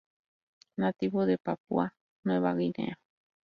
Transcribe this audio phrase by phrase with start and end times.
[0.77, 1.93] Nativo de Papúa
[2.23, 2.97] Nueva Guinea.